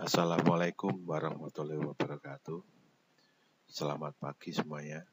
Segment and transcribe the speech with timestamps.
[0.00, 2.56] Assalamualaikum warahmatullahi wabarakatuh.
[3.68, 5.04] Selamat pagi semuanya.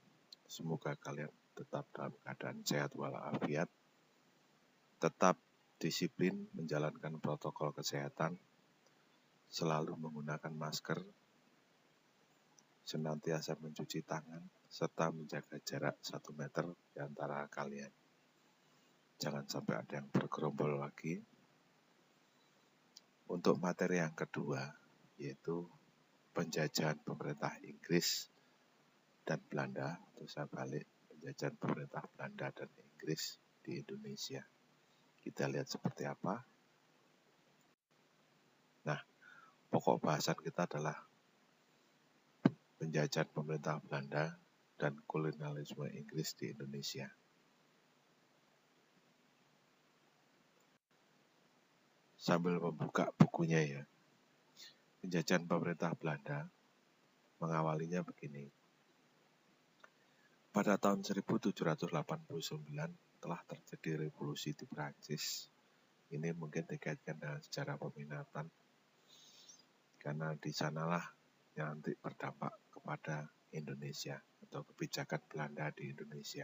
[0.48, 3.68] Semoga kalian tetap dalam keadaan sehat walafiat.
[4.96, 5.36] Tetap
[5.76, 8.40] disiplin menjalankan protokol kesehatan.
[9.52, 11.04] Selalu menggunakan masker.
[12.88, 16.64] Senantiasa mencuci tangan serta menjaga jarak satu meter
[16.96, 17.92] di antara kalian.
[19.20, 21.20] Jangan sampai ada yang bergerombol lagi
[23.28, 24.64] untuk materi yang kedua,
[25.18, 25.66] yaitu
[26.34, 28.30] penjajahan pemerintah Inggris
[29.26, 34.46] dan Belanda, atau saya balik, penjajahan pemerintah Belanda dan Inggris di Indonesia.
[35.20, 36.40] Kita lihat seperti apa.
[38.88, 39.02] Nah,
[39.68, 40.96] pokok bahasan kita adalah
[42.80, 44.38] penjajahan pemerintah Belanda
[44.80, 47.10] dan kolonialisme Inggris di Indonesia.
[52.28, 53.82] sambil membuka bukunya ya.
[55.08, 56.44] Penjajahan pemerintah Belanda
[57.40, 58.44] mengawalinya begini.
[60.52, 61.96] Pada tahun 1789
[63.16, 65.48] telah terjadi revolusi di Prancis.
[66.12, 68.52] Ini mungkin dikaitkan dengan sejarah peminatan.
[69.96, 71.08] Karena di sanalah
[71.56, 76.44] yang nanti berdampak kepada Indonesia atau kebijakan Belanda di Indonesia.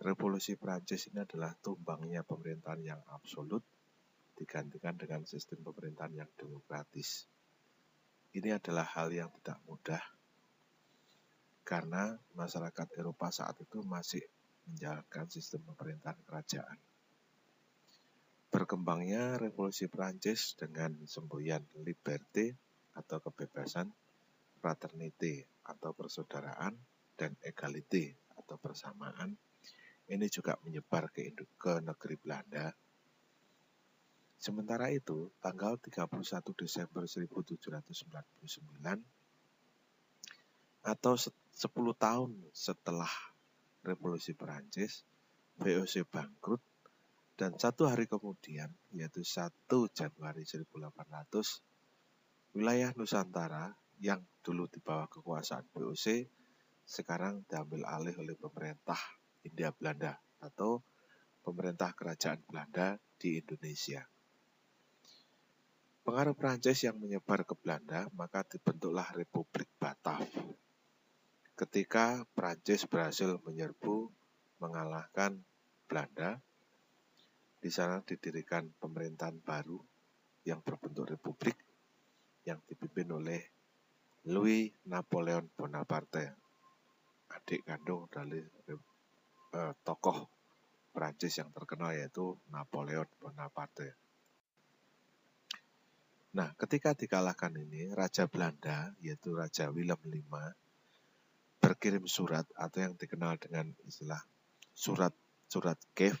[0.00, 3.60] Revolusi Prancis ini adalah tumbangnya pemerintahan yang absolut
[4.40, 7.28] digantikan dengan sistem pemerintahan yang demokratis.
[8.32, 10.00] Ini adalah hal yang tidak mudah
[11.70, 14.24] karena masyarakat Eropa saat itu masih
[14.66, 16.78] menjalankan sistem pemerintahan kerajaan.
[18.50, 22.50] Berkembangnya revolusi Prancis dengan semboyan liberté
[22.98, 23.86] atau kebebasan,
[24.58, 26.74] fraternité atau persaudaraan,
[27.14, 29.36] dan egality atau persamaan,
[30.10, 32.74] ini juga menyebar ke, ke negeri Belanda
[34.40, 36.08] Sementara itu, tanggal 31
[36.56, 37.84] Desember 1799
[40.80, 41.36] atau 10
[42.00, 43.12] tahun setelah
[43.84, 45.04] Revolusi Perancis,
[45.60, 46.64] VOC bangkrut
[47.36, 49.52] dan satu hari kemudian, yaitu 1
[49.92, 56.32] Januari 1800, wilayah Nusantara yang dulu di bawah kekuasaan VOC
[56.88, 58.96] sekarang diambil alih oleh pemerintah
[59.44, 60.80] India Belanda atau
[61.44, 64.00] pemerintah kerajaan Belanda di Indonesia.
[66.10, 70.26] Pengaruh Prancis yang menyebar ke Belanda, maka dibentuklah Republik Batav.
[71.54, 74.10] Ketika Prancis berhasil menyerbu,
[74.58, 75.38] mengalahkan
[75.86, 76.42] Belanda,
[77.62, 79.78] di sana didirikan pemerintahan baru
[80.42, 81.54] yang berbentuk republik
[82.42, 83.46] yang dipimpin oleh
[84.26, 86.26] Louis Napoleon Bonaparte,
[87.38, 90.26] adik kandung dari eh, tokoh
[90.90, 94.09] Prancis yang terkenal yaitu Napoleon Bonaparte.
[96.30, 100.34] Nah, ketika dikalahkan ini, Raja Belanda, yaitu Raja Willem V,
[101.58, 104.22] berkirim surat atau yang dikenal dengan istilah
[104.70, 105.12] surat
[105.50, 106.16] surat Kiev.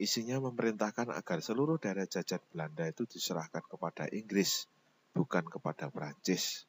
[0.00, 4.64] Isinya memerintahkan agar seluruh daerah jajahan Belanda itu diserahkan kepada Inggris,
[5.12, 6.64] bukan kepada Prancis.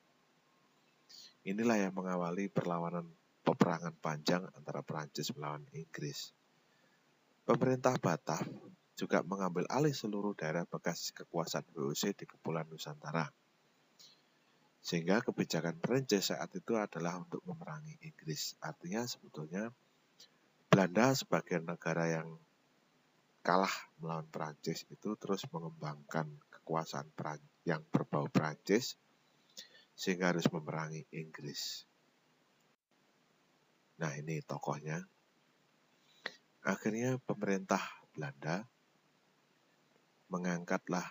[1.47, 3.07] Inilah yang mengawali perlawanan
[3.41, 6.35] peperangan panjang antara Prancis melawan Inggris.
[7.47, 8.43] Pemerintah Batak
[8.95, 13.25] juga mengambil alih seluruh daerah bekas kekuasaan VOC di Kepulauan Nusantara.
[14.81, 18.57] Sehingga kebijakan Perancis saat itu adalah untuk memerangi Inggris.
[18.61, 19.69] Artinya sebetulnya
[20.71, 22.39] Belanda sebagai negara yang
[23.45, 27.09] kalah melawan Perancis itu terus mengembangkan kekuasaan
[27.65, 28.97] yang berbau Perancis
[29.93, 31.85] sehingga harus memerangi Inggris.
[34.01, 35.05] Nah ini tokohnya.
[36.65, 37.81] Akhirnya pemerintah
[38.13, 38.65] Belanda
[40.31, 41.03] mengangkatlah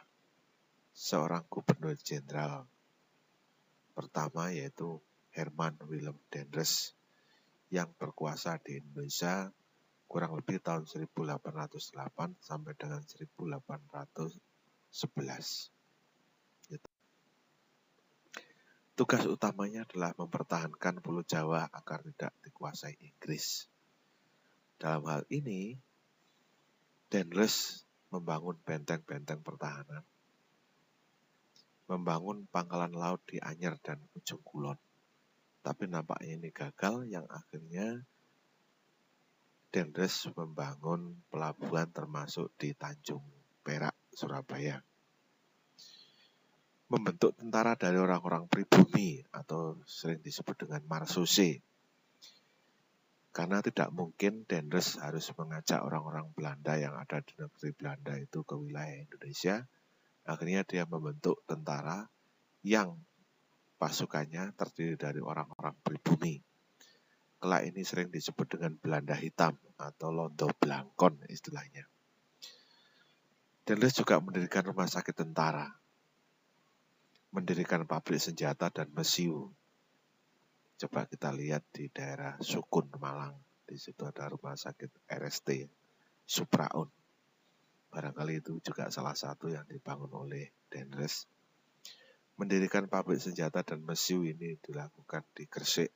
[0.97, 2.65] seorang gubernur jenderal
[3.93, 4.97] pertama yaitu
[5.37, 6.97] Herman Willem Dendres
[7.69, 9.53] yang berkuasa di Indonesia
[10.11, 11.95] kurang lebih tahun 1808
[12.43, 15.71] sampai dengan 1811.
[18.99, 23.71] Tugas utamanya adalah mempertahankan Pulau Jawa agar tidak dikuasai Inggris.
[24.77, 25.79] Dalam hal ini,
[27.09, 30.03] Dendres membangun benteng-benteng pertahanan,
[31.87, 34.79] membangun pangkalan laut di Anyer dan Ujung Kulon.
[35.61, 38.03] Tapi nampaknya ini gagal yang akhirnya
[39.71, 43.23] Dendres membangun pelabuhan termasuk di Tanjung
[43.63, 44.83] Perak, Surabaya.
[46.91, 51.63] Membentuk tentara dari orang-orang pribumi atau sering disebut dengan marsuse
[53.31, 58.59] karena tidak mungkin Dendres harus mengajak orang-orang Belanda yang ada di negeri Belanda itu ke
[58.59, 59.63] wilayah Indonesia.
[60.27, 62.11] Akhirnya dia membentuk tentara
[62.67, 62.99] yang
[63.79, 66.43] pasukannya terdiri dari orang-orang pribumi.
[67.41, 71.89] Kelak ini sering disebut dengan Belanda hitam atau Londo Blangkon istilahnya.
[73.65, 75.71] Dendels juga mendirikan rumah sakit tentara,
[77.33, 79.55] mendirikan pabrik senjata dan mesiu.
[80.81, 83.37] Coba kita lihat di daerah Sukun, Malang.
[83.69, 85.69] Di situ ada rumah sakit RST,
[86.25, 86.89] Supraun.
[87.93, 91.29] Barangkali itu juga salah satu yang dibangun oleh Denres.
[92.41, 95.93] Mendirikan pabrik senjata dan mesiu ini dilakukan di Gresik.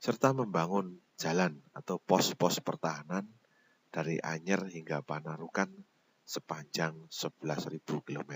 [0.00, 3.28] Serta membangun jalan atau pos-pos pertahanan
[3.92, 5.68] dari Anyer hingga Panarukan
[6.24, 8.32] sepanjang 11.000 km.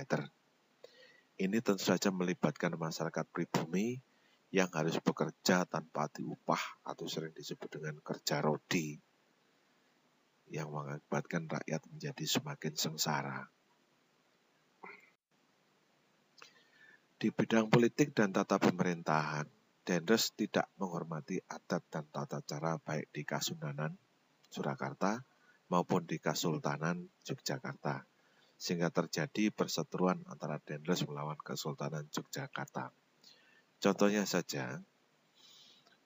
[1.41, 4.12] Ini tentu saja melibatkan masyarakat pribumi
[4.53, 9.01] yang harus bekerja tanpa diupah atau sering disebut dengan kerja rodi
[10.53, 13.49] yang mengakibatkan rakyat menjadi semakin sengsara.
[17.17, 19.49] Di bidang politik dan tata pemerintahan,
[19.83, 23.97] Dendres tidak menghormati adat dan tata cara baik di Kasunanan,
[24.53, 25.23] Surakarta,
[25.73, 28.05] maupun di Kesultanan Yogyakarta,
[28.61, 33.02] sehingga terjadi perseteruan antara Dendres melawan Kesultanan Yogyakarta.
[33.83, 34.79] Contohnya saja,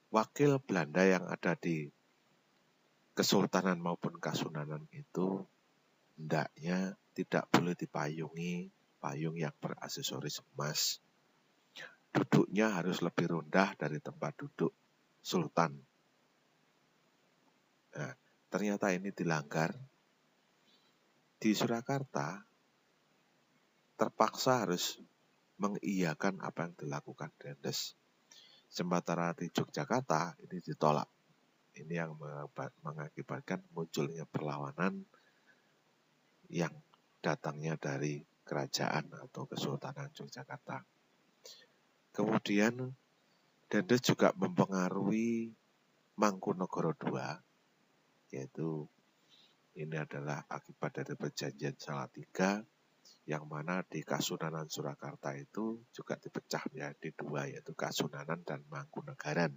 [0.09, 1.85] wakil Belanda yang ada di
[3.13, 5.45] kesultanan maupun kasunanan itu
[6.17, 11.05] hendaknya tidak boleh dipayungi payung yang beraksesoris emas.
[12.17, 14.73] Duduknya harus lebih rendah dari tempat duduk
[15.21, 15.77] sultan.
[17.93, 18.13] Nah,
[18.49, 19.77] ternyata ini dilanggar.
[21.37, 22.41] Di Surakarta
[24.01, 24.97] terpaksa harus
[25.57, 27.97] mengiyakan apa yang dilakukan Dendes.
[28.67, 31.09] Sementara di Yogyakarta ini ditolak.
[31.77, 32.17] Ini yang
[32.81, 35.05] mengakibatkan munculnya perlawanan
[36.49, 36.73] yang
[37.21, 40.85] datangnya dari kerajaan atau Kesultanan Yogyakarta.
[42.17, 42.97] Kemudian
[43.67, 45.53] Dendes juga mempengaruhi
[46.17, 47.21] Mangkunegoro II,
[48.33, 48.89] yaitu
[49.77, 52.65] ini adalah akibat dari perjanjian Salatiga
[53.27, 59.51] yang mana di Kasunanan Surakarta itu juga dipecah menjadi dua yaitu Kasunanan dan Mangkunegaran.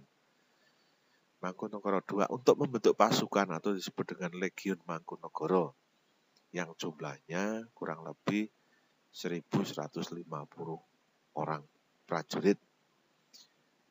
[1.40, 5.72] Mangkunegoro II untuk membentuk pasukan atau disebut dengan Legiun Mangkunegoro
[6.52, 8.50] yang jumlahnya kurang lebih
[9.14, 10.26] 1150
[11.38, 11.62] orang
[12.04, 12.58] prajurit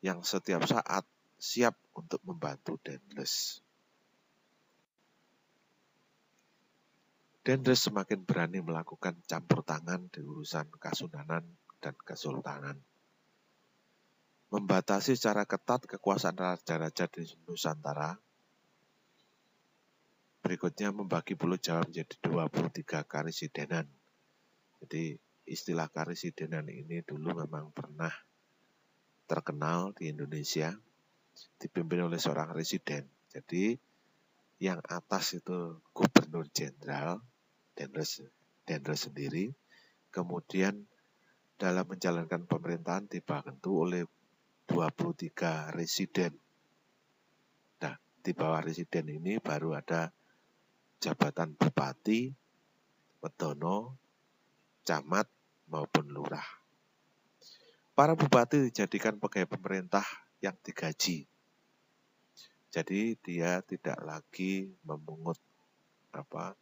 [0.04, 1.08] yang setiap saat
[1.40, 3.64] siap untuk membantu Dendles.
[7.50, 11.42] Dendles semakin berani melakukan campur tangan di urusan kasunanan
[11.82, 12.78] dan kesultanan
[14.54, 18.14] membatasi secara ketat kekuasaan raja-raja di Nusantara.
[20.46, 23.90] Berikutnya membagi Pulau Jawa menjadi 23 karisidenan.
[24.86, 25.18] Jadi
[25.50, 28.14] istilah karisidenan ini dulu memang pernah
[29.26, 30.70] terkenal di Indonesia,
[31.58, 33.10] dipimpin oleh seorang residen.
[33.34, 33.74] Jadi
[34.62, 37.26] yang atas itu gubernur jenderal,
[37.80, 39.56] Dendres sendiri,
[40.12, 40.84] kemudian
[41.56, 44.04] dalam menjalankan pemerintahan dibantu oleh
[44.68, 46.36] 23 residen.
[47.80, 50.12] Nah, di bawah residen ini baru ada
[51.00, 52.30] jabatan bupati,
[53.24, 53.96] medono,
[54.84, 55.28] camat,
[55.70, 56.46] maupun lurah.
[57.94, 60.06] Para bupati dijadikan pegawai pemerintah
[60.42, 61.28] yang digaji.
[62.70, 65.38] Jadi dia tidak lagi memungut
[66.14, 66.54] apa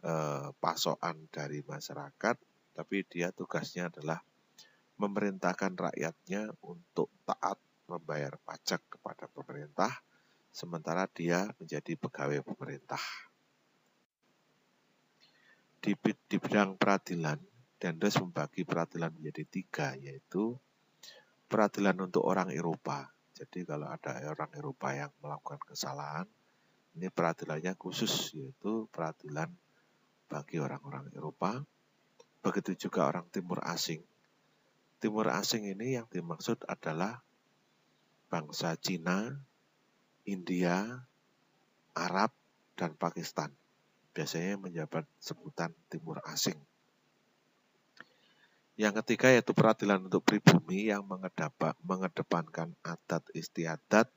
[0.00, 2.36] eh, pasokan dari masyarakat,
[2.74, 4.20] tapi dia tugasnya adalah
[5.00, 7.56] memerintahkan rakyatnya untuk taat
[7.88, 9.90] membayar pajak kepada pemerintah,
[10.52, 13.00] sementara dia menjadi pegawai pemerintah.
[15.80, 17.40] Di, di bidang peradilan,
[17.80, 20.52] Dendes membagi peradilan menjadi tiga, yaitu
[21.48, 23.08] peradilan untuk orang Eropa.
[23.32, 26.28] Jadi kalau ada orang Eropa yang melakukan kesalahan,
[26.92, 29.48] ini peradilannya khusus, yaitu peradilan
[30.30, 31.58] bagi orang-orang Eropa.
[32.40, 34.00] Begitu juga orang Timur Asing
[35.00, 37.24] Timur asing ini yang dimaksud adalah
[38.28, 39.32] bangsa Cina,
[40.28, 41.08] India,
[41.96, 42.36] Arab,
[42.76, 43.48] dan Pakistan.
[44.12, 46.60] Biasanya menjabat sebutan Timur asing.
[48.76, 51.08] Yang ketiga yaitu peradilan untuk pribumi yang
[51.80, 54.12] mengedepankan adat istiadat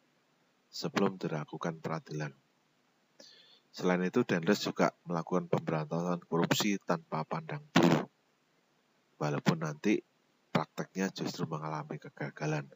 [0.68, 2.36] sebelum dilakukan peradilan.
[3.74, 8.06] Selain itu, Denles juga melakukan pemberantasan korupsi tanpa pandang bulu.
[9.18, 9.98] Walaupun nanti
[10.54, 12.70] prakteknya justru mengalami kegagalan.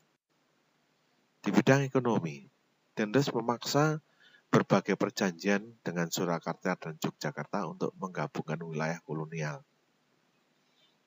[1.46, 2.50] Di bidang ekonomi,
[2.98, 4.01] Dendes memaksa
[4.50, 9.62] berbagai perjanjian dengan Surakarta dan Yogyakarta untuk menggabungkan wilayah kolonial.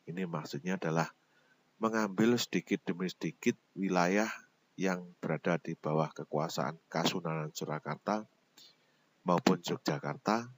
[0.06, 1.10] Ini maksudnya adalah
[1.82, 4.30] mengambil sedikit demi sedikit wilayah
[4.78, 8.22] yang berada di bawah kekuasaan Kasunanan Surakarta
[9.24, 10.48] maupun Yogyakarta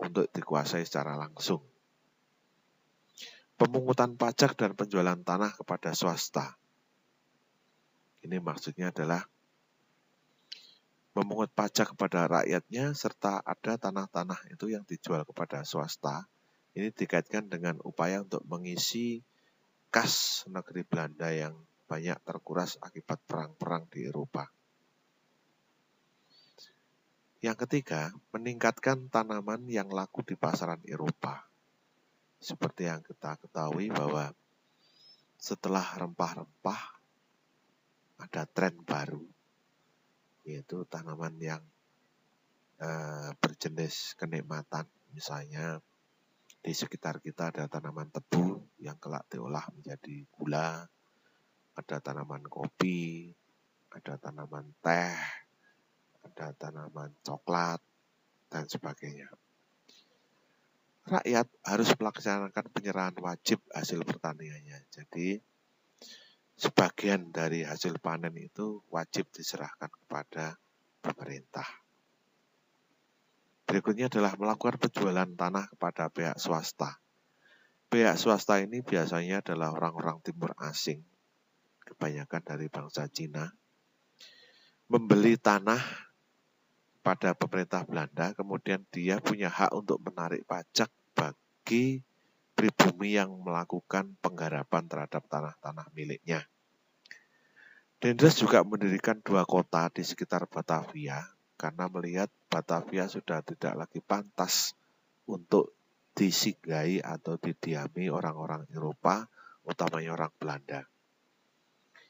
[0.00, 1.62] untuk dikuasai secara langsung.
[3.56, 6.58] Pemungutan pajak dan penjualan tanah kepada swasta.
[8.22, 9.22] Ini maksudnya adalah
[11.12, 16.26] memungut pajak kepada rakyatnya serta ada tanah-tanah itu yang dijual kepada swasta.
[16.72, 19.20] Ini dikaitkan dengan upaya untuk mengisi
[19.92, 21.52] kas negeri Belanda yang
[21.84, 24.48] banyak terkuras akibat perang-perang di Eropa.
[27.42, 31.50] Yang ketiga, meningkatkan tanaman yang laku di pasaran Eropa.
[32.38, 34.30] Seperti yang kita ketahui bahwa
[35.42, 36.82] setelah rempah-rempah
[38.22, 39.26] ada tren baru,
[40.46, 41.62] yaitu tanaman yang
[42.78, 44.86] uh, berjenis kenikmatan.
[45.10, 45.82] Misalnya
[46.62, 50.86] di sekitar kita ada tanaman tebu yang kelak diolah menjadi gula,
[51.74, 53.34] ada tanaman kopi,
[53.90, 55.41] ada tanaman teh,
[56.22, 57.82] ada tanaman coklat,
[58.52, 59.32] dan sebagainya.
[61.02, 64.86] Rakyat harus melaksanakan penyerahan wajib hasil pertaniannya.
[64.92, 65.40] Jadi,
[66.54, 70.60] sebagian dari hasil panen itu wajib diserahkan kepada
[71.02, 71.66] pemerintah.
[73.66, 77.00] Berikutnya adalah melakukan penjualan tanah kepada pihak swasta.
[77.88, 81.02] Pihak swasta ini biasanya adalah orang-orang timur asing,
[81.82, 83.48] kebanyakan dari bangsa Cina,
[84.86, 86.11] membeli tanah
[87.02, 91.98] pada pemerintah Belanda, kemudian dia punya hak untuk menarik pajak bagi
[92.54, 96.46] pribumi yang melakukan penggarapan terhadap tanah-tanah miliknya.
[97.98, 101.22] Dendels juga mendirikan dua kota di sekitar Batavia
[101.54, 104.74] karena melihat Batavia sudah tidak lagi pantas
[105.26, 105.74] untuk
[106.14, 109.26] disinggahi atau didiami orang-orang Eropa,
[109.66, 110.82] utamanya orang Belanda.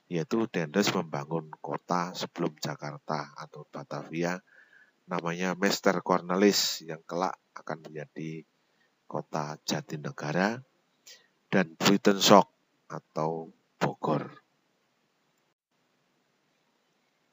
[0.08, 4.40] Yaitu Dendels membangun kota sebelum Jakarta atau Batavia
[5.12, 8.48] namanya Master Cornelis yang kelak akan menjadi
[9.04, 10.64] kota Jatinegara
[11.52, 11.76] dan
[12.16, 12.48] Shock
[12.88, 14.32] atau Bogor.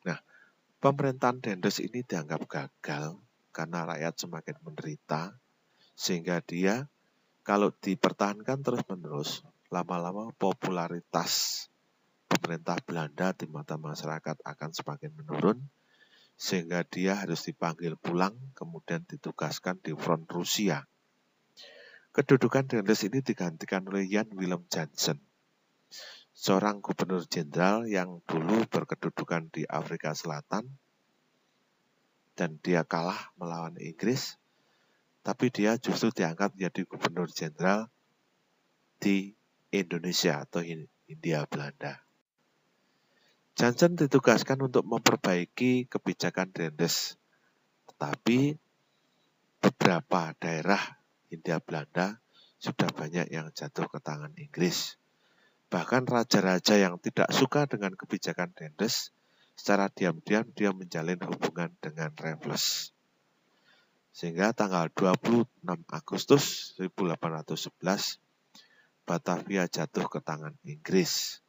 [0.04, 0.20] Nah,
[0.84, 3.16] pemerintahan Dendes ini dianggap gagal
[3.56, 5.40] karena rakyat semakin menderita
[5.96, 6.84] sehingga dia
[7.48, 11.64] kalau dipertahankan terus-menerus lama-lama popularitas
[12.28, 15.64] pemerintah Belanda di mata masyarakat akan semakin menurun
[16.40, 20.88] sehingga dia harus dipanggil pulang kemudian ditugaskan di front Rusia.
[22.16, 25.20] Kedudukan Dendels ini digantikan oleh Jan Willem Jansen,
[26.32, 30.80] seorang gubernur jenderal yang dulu berkedudukan di Afrika Selatan
[32.40, 34.40] dan dia kalah melawan Inggris,
[35.28, 37.92] tapi dia justru diangkat menjadi gubernur jenderal
[38.96, 39.36] di
[39.76, 42.09] Indonesia atau India Belanda.
[43.60, 47.20] Jansen ditugaskan untuk memperbaiki kebijakan Drendes,
[47.92, 48.56] tetapi
[49.60, 50.80] beberapa daerah
[51.28, 52.24] India Belanda
[52.56, 54.96] sudah banyak yang jatuh ke tangan Inggris.
[55.68, 59.12] Bahkan raja-raja yang tidak suka dengan kebijakan Drendes,
[59.60, 62.96] secara diam-diam dia menjalin hubungan dengan Raffles.
[64.16, 65.60] Sehingga tanggal 26
[65.92, 68.24] Agustus 1811,
[69.04, 71.44] Batavia jatuh ke tangan Inggris.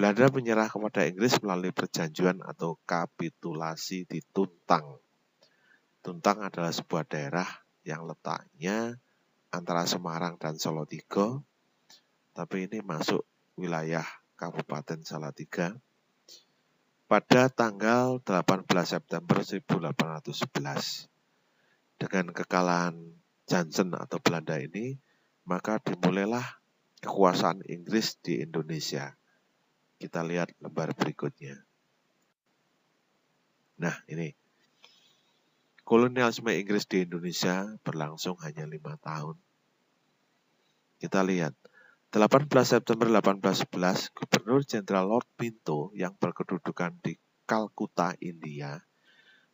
[0.00, 4.96] Belanda menyerah kepada Inggris melalui perjanjian atau kapitulasi di Tuntang.
[6.00, 7.44] Tuntang adalah sebuah daerah
[7.84, 8.96] yang letaknya
[9.52, 11.44] antara Semarang dan Salatiga,
[12.32, 13.28] tapi ini masuk
[13.60, 14.08] wilayah
[14.40, 15.76] Kabupaten Salatiga
[17.04, 21.12] pada tanggal 18 September 1811.
[22.00, 22.96] Dengan kekalahan
[23.44, 24.96] Johnson atau Belanda ini,
[25.44, 26.56] maka dimulailah
[27.04, 29.19] kekuasaan Inggris di Indonesia.
[30.00, 31.60] Kita lihat lembar berikutnya.
[33.76, 34.32] Nah, ini.
[35.84, 39.36] Kolonialisme Inggris di Indonesia berlangsung hanya lima tahun.
[40.96, 41.52] Kita lihat,
[42.16, 48.80] 18 September 1811, Gubernur Jenderal Lord Pinto yang berkedudukan di Kalkuta, India,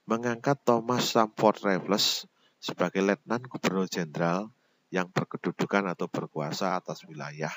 [0.06, 2.30] mengangkat Thomas Stamford Raffles
[2.62, 4.54] sebagai Letnan Gubernur Jenderal
[4.94, 7.52] yang berkedudukan atau berkuasa atas wilayah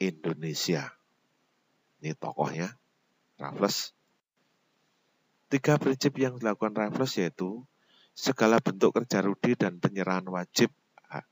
[0.00, 1.03] Indonesia.
[2.04, 2.68] Ini tokohnya,
[3.40, 3.96] Raffles.
[5.48, 7.64] Tiga prinsip yang dilakukan Raffles yaitu
[8.12, 10.68] segala bentuk kerja rudi dan penyerahan wajib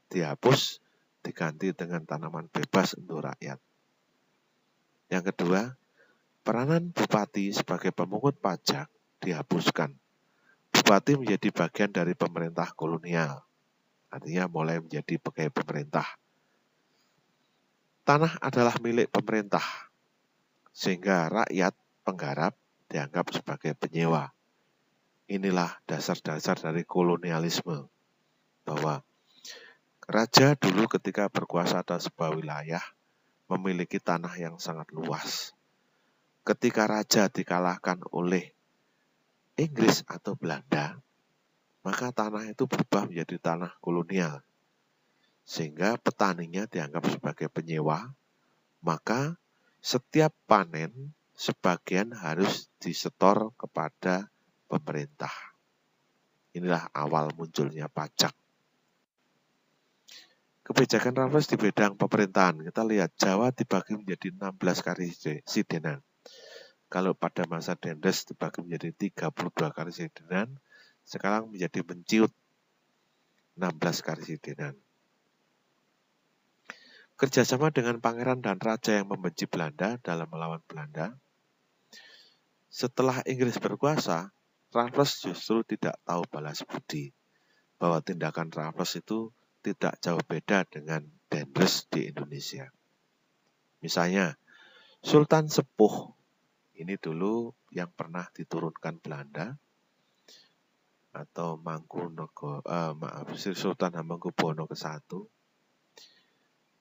[0.08, 0.80] dihapus
[1.20, 3.60] diganti dengan tanaman bebas untuk rakyat.
[5.12, 5.76] Yang kedua,
[6.40, 8.88] peranan bupati sebagai pemungut pajak
[9.20, 9.92] dihapuskan.
[10.72, 13.44] Bupati menjadi bagian dari pemerintah kolonial,
[14.08, 16.08] artinya mulai menjadi pegawai pemerintah.
[18.02, 19.91] tanah adalah milik pemerintah,
[20.72, 22.56] sehingga rakyat penggarap
[22.88, 24.32] dianggap sebagai penyewa.
[25.28, 27.88] Inilah dasar-dasar dari kolonialisme,
[28.68, 29.00] bahwa
[30.04, 32.82] raja dulu ketika berkuasa atas sebuah wilayah
[33.48, 35.56] memiliki tanah yang sangat luas.
[36.42, 38.50] Ketika raja dikalahkan oleh
[39.54, 40.98] Inggris atau Belanda,
[41.86, 44.42] maka tanah itu berubah menjadi tanah kolonial
[45.42, 48.14] sehingga petaninya dianggap sebagai penyewa,
[48.78, 49.41] maka
[49.82, 54.30] setiap panen sebagian harus disetor kepada
[54.70, 55.34] pemerintah.
[56.54, 58.30] Inilah awal munculnya pajak.
[60.62, 65.98] Kebijakan Raffles di bidang pemerintahan, kita lihat Jawa dibagi menjadi 16 karisidenan.
[66.86, 70.54] Kalau pada masa Dendes dibagi menjadi 32 karisidenan,
[71.02, 72.30] sekarang menjadi menciut
[73.58, 74.78] 16 karisidenan.
[77.16, 81.14] Kerjasama dengan pangeran dan raja yang membenci Belanda dalam melawan Belanda.
[82.72, 84.32] Setelah Inggris berkuasa,
[84.72, 87.12] Raffles justru tidak tahu balas budi.
[87.76, 89.30] Bahwa tindakan Raffles itu
[89.62, 92.72] tidak jauh beda dengan Dendres di Indonesia.
[93.82, 94.34] Misalnya,
[95.02, 96.14] Sultan Sepuh
[96.78, 99.54] ini dulu yang pernah diturunkan Belanda
[101.12, 105.12] atau Mangkunegoro, uh, maaf, Sultan Hamengkubuwono ke-1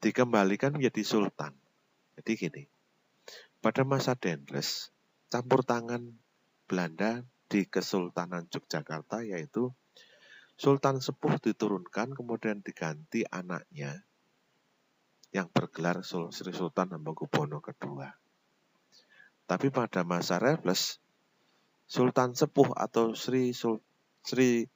[0.01, 1.53] dikembalikan menjadi sultan.
[2.17, 2.63] Jadi gini,
[3.61, 4.89] pada masa Dendles,
[5.29, 6.17] campur tangan
[6.65, 9.69] Belanda di Kesultanan Yogyakarta yaitu
[10.57, 14.05] Sultan Sepuh diturunkan kemudian diganti anaknya
[15.31, 18.03] yang bergelar Sri Sultan Hamengkubuwono II.
[19.47, 20.99] Tapi pada masa Raffles,
[21.87, 23.81] Sultan Sepuh atau Sri Sul,
[24.21, 24.67] Sri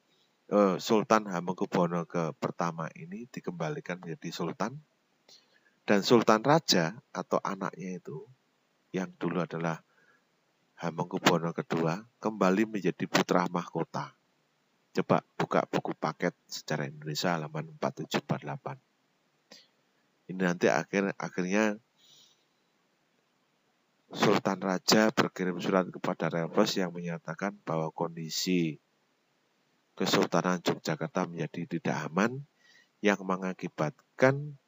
[0.50, 4.82] uh, Sultan Hamengkubuwono ke pertama ini dikembalikan menjadi sultan
[5.86, 8.26] dan Sultan Raja atau anaknya itu
[8.90, 9.86] yang dulu adalah
[10.76, 11.88] Hamengkubuwono II
[12.20, 14.12] kembali menjadi putra mahkota.
[14.92, 18.76] Coba buka buku paket secara Indonesia halaman 4748.
[20.34, 21.78] Ini nanti akhir akhirnya
[24.10, 28.80] Sultan Raja berkirim surat kepada Raffles yang menyatakan bahwa kondisi
[29.96, 32.44] Kesultanan Yogyakarta menjadi tidak aman
[33.00, 34.60] yang mengakibatkan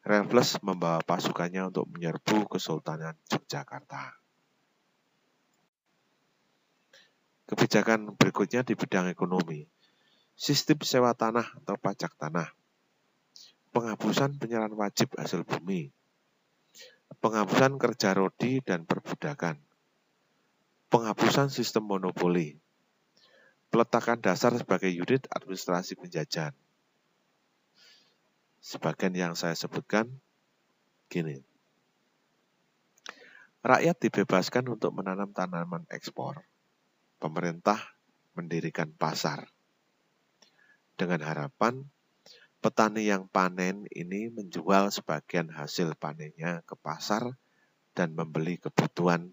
[0.00, 4.16] Raffles membawa pasukannya untuk menyerbu Kesultanan Yogyakarta.
[7.44, 9.68] Kebijakan berikutnya di bidang ekonomi.
[10.40, 12.48] Sistem sewa tanah atau pajak tanah.
[13.76, 15.92] Penghapusan penyerahan wajib hasil bumi.
[17.20, 19.60] Penghapusan kerja rodi dan perbudakan.
[20.88, 22.56] Penghapusan sistem monopoli.
[23.68, 26.56] Peletakan dasar sebagai unit administrasi penjajahan
[28.60, 30.08] sebagian yang saya sebutkan
[31.08, 31.40] gini.
[33.60, 36.44] Rakyat dibebaskan untuk menanam tanaman ekspor.
[37.20, 37.76] Pemerintah
[38.32, 39.52] mendirikan pasar.
[40.96, 41.84] Dengan harapan
[42.60, 47.36] petani yang panen ini menjual sebagian hasil panennya ke pasar
[47.92, 49.32] dan membeli kebutuhan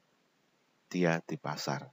[0.88, 1.92] dia di pasar.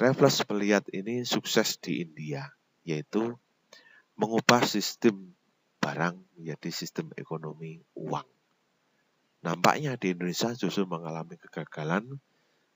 [0.00, 2.56] Raffles melihat ini sukses di India,
[2.88, 3.36] yaitu
[4.16, 5.36] mengubah sistem
[5.80, 8.28] barang menjadi sistem ekonomi uang.
[9.40, 12.20] Nampaknya di Indonesia justru mengalami kegagalan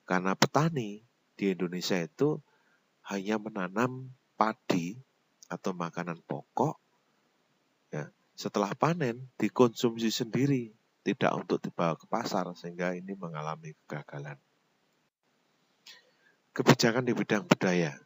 [0.09, 1.05] karena petani
[1.37, 2.41] di Indonesia itu
[3.05, 4.09] hanya menanam
[4.41, 4.97] padi
[5.53, 6.81] atau makanan pokok.
[7.93, 10.73] Ya, setelah panen dikonsumsi sendiri,
[11.05, 14.41] tidak untuk dibawa ke pasar sehingga ini mengalami kegagalan.
[16.57, 18.01] Kebijakan di bidang budaya.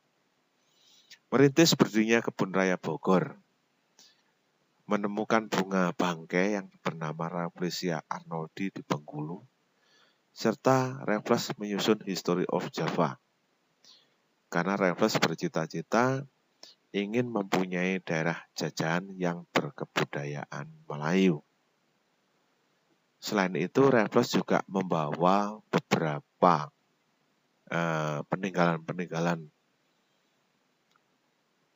[1.31, 3.39] Merintis berdirinya kebun raya Bogor
[4.89, 9.45] menemukan bunga bangkai yang bernama Rafflesia arnoldi di Bengkulu,
[10.33, 13.21] serta Raffles menyusun History of Java.
[14.49, 16.25] Karena Raffles bercita-cita
[16.97, 21.45] ingin mempunyai daerah jajahan yang berkebudayaan Melayu.
[23.21, 26.73] Selain itu, Raffles juga membawa beberapa
[27.69, 29.53] eh, peninggalan-peninggalan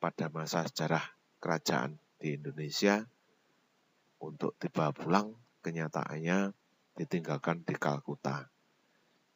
[0.01, 1.05] pada masa sejarah
[1.38, 3.02] kerajaan di Indonesia
[4.22, 6.54] untuk tiba pulang kenyataannya
[6.94, 8.46] ditinggalkan di Kalkuta.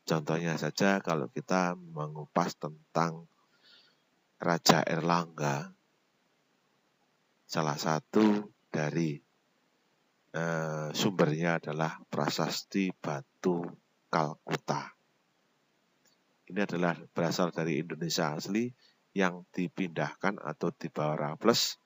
[0.06, 3.26] Contohnya saja kalau kita mengupas tentang
[4.38, 5.74] Raja Erlangga,
[7.42, 9.18] salah satu dari
[10.30, 13.66] eh, sumbernya adalah prasasti Batu
[14.06, 14.94] Kalkuta.
[16.46, 18.70] Ini adalah berasal dari Indonesia asli
[19.10, 21.82] yang dipindahkan atau dibawa Raffles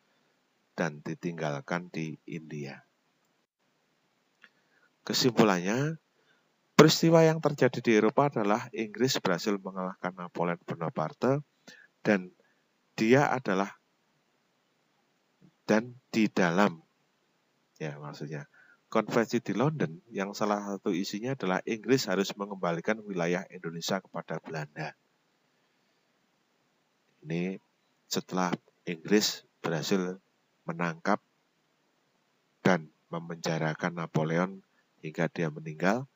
[0.81, 2.81] dan ditinggalkan di India.
[5.05, 6.01] kesimpulannya,
[6.73, 11.45] peristiwa yang terjadi di Eropa adalah Inggris berhasil mengalahkan Napoleon Bonaparte
[12.01, 12.33] dan
[12.97, 13.77] dia adalah
[15.69, 16.81] dan di dalam
[17.77, 18.49] ya maksudnya
[18.89, 24.97] konvensi di London yang salah satu isinya adalah Inggris harus mengembalikan wilayah Indonesia kepada Belanda.
[27.25, 27.61] Ini
[28.09, 28.51] setelah
[28.89, 30.17] Inggris berhasil
[30.65, 31.21] menangkap
[32.61, 34.63] dan memenjarakan Napoleon
[35.01, 36.07] hingga dia meninggal.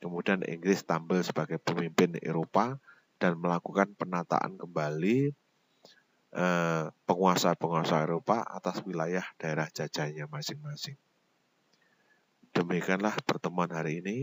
[0.00, 2.80] Kemudian Inggris tampil sebagai pemimpin Eropa
[3.20, 5.32] dan melakukan penataan kembali
[6.32, 10.96] eh, penguasa-penguasa Eropa atas wilayah daerah jajahnya masing-masing.
[12.56, 14.18] Demikianlah pertemuan hari ini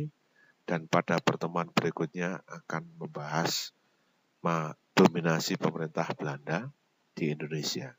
[0.67, 3.72] dan pada pertemuan berikutnya akan membahas
[4.96, 6.72] dominasi pemerintah Belanda
[7.12, 7.96] di Indonesia.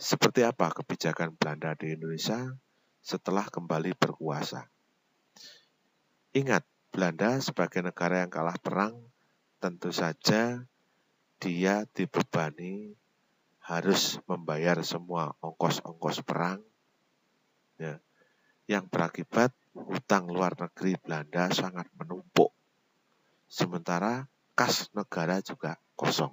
[0.00, 2.56] Seperti apa kebijakan Belanda di Indonesia
[3.04, 4.64] setelah kembali berkuasa?
[6.32, 8.96] Ingat, Belanda sebagai negara yang kalah perang,
[9.60, 10.64] tentu saja
[11.36, 12.96] dia dibebani
[13.60, 16.64] harus membayar semua ongkos-ongkos perang,
[17.76, 18.00] ya,
[18.72, 22.56] yang berakibat hutang luar negeri Belanda sangat menumpuk.
[23.52, 26.32] Sementara kas negara juga kosong.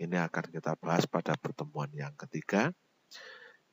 [0.00, 2.72] Ini akan kita bahas pada pertemuan yang ketiga.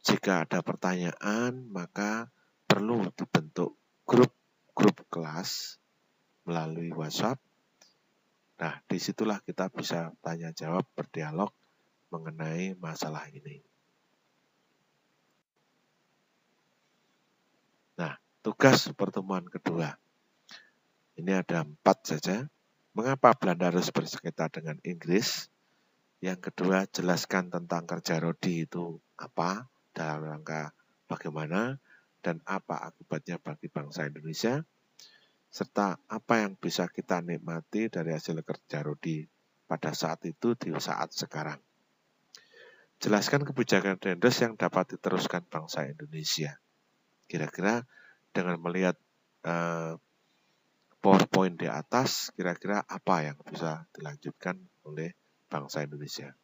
[0.03, 2.27] Jika ada pertanyaan, maka
[2.67, 4.35] perlu dibentuk grup
[4.75, 5.79] grup kelas
[6.43, 7.39] melalui WhatsApp.
[8.59, 11.55] Nah, di situlah kita bisa tanya jawab berdialog
[12.11, 13.63] mengenai masalah ini.
[17.95, 19.95] Nah, tugas pertemuan kedua.
[21.15, 22.43] Ini ada empat saja.
[22.91, 25.47] Mengapa Belanda harus bersengketa dengan Inggris?
[26.17, 30.73] Yang kedua, jelaskan tentang kerja Rodi itu apa, dalam rangka
[31.05, 31.77] bagaimana
[32.25, 34.65] dan apa akibatnya bagi bangsa Indonesia,
[35.47, 39.29] serta apa yang bisa kita nikmati dari hasil kerja Rudi
[39.69, 41.61] pada saat itu di saat sekarang.
[42.97, 46.57] Jelaskan kebijakan Dendres yang dapat diteruskan bangsa Indonesia.
[47.29, 47.85] Kira-kira
[48.33, 48.97] dengan melihat
[49.45, 50.01] uh,
[50.97, 55.13] PowerPoint di atas, kira-kira apa yang bisa dilanjutkan oleh
[55.47, 56.35] bangsa Indonesia.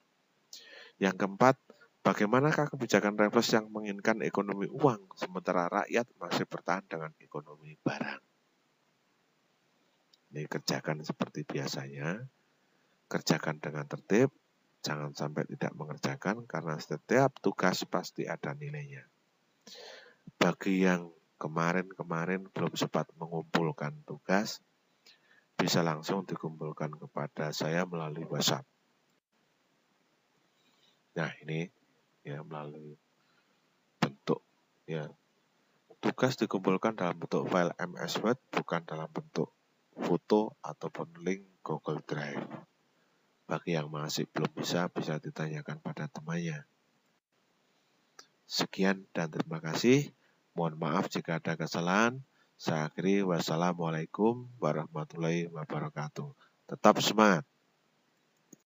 [0.98, 1.56] Yang keempat,
[2.04, 8.20] Bagaimanakah kebijakan reverse yang menginginkan ekonomi uang sementara rakyat masih bertahan dengan ekonomi barang?
[10.36, 12.28] Ini kerjakan seperti biasanya,
[13.08, 14.36] kerjakan dengan tertib,
[14.84, 19.08] jangan sampai tidak mengerjakan karena setiap tugas pasti ada nilainya.
[20.36, 21.08] Bagi yang
[21.40, 24.60] kemarin-kemarin belum sempat mengumpulkan tugas,
[25.56, 28.73] bisa langsung dikumpulkan kepada saya melalui WhatsApp.
[31.14, 31.70] Nah, ini
[32.26, 32.98] ya melalui
[34.02, 34.42] bentuk
[34.90, 35.06] ya
[36.04, 39.54] tugas dikumpulkan dalam bentuk file MS Word bukan dalam bentuk
[39.96, 42.44] foto ataupun link Google Drive.
[43.48, 46.66] Bagi yang masih belum bisa, bisa ditanyakan pada temannya.
[48.50, 50.12] Sekian dan terima kasih.
[50.58, 52.22] Mohon maaf jika ada kesalahan.
[52.58, 56.32] Saya akhiri wassalamualaikum warahmatullahi wabarakatuh.
[56.70, 57.44] Tetap semangat.